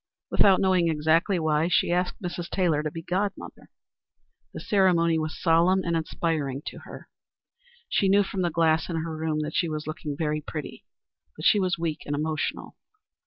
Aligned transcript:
Without 0.31 0.59
knowing 0.59 0.87
exactly 0.87 1.37
why, 1.37 1.67
she 1.67 1.91
asked 1.91 2.19
Mrs. 2.23 2.49
Taylor 2.49 2.81
to 2.81 2.89
be 2.89 3.03
godmother. 3.03 3.69
The 4.51 4.59
ceremony 4.59 5.19
was 5.19 5.39
solemn 5.39 5.83
and 5.83 5.95
inspiring 5.95 6.63
to 6.69 6.79
her. 6.85 7.07
She 7.87 8.09
knew 8.09 8.23
from 8.23 8.41
the 8.41 8.49
glass 8.49 8.89
in 8.89 8.95
her 8.95 9.15
room 9.15 9.41
that 9.41 9.53
she 9.53 9.69
was 9.69 9.85
looking 9.85 10.17
very 10.17 10.41
pretty. 10.41 10.85
But 11.35 11.45
she 11.45 11.59
was 11.59 11.77
weak 11.77 12.01
and 12.07 12.15
emotional. 12.15 12.77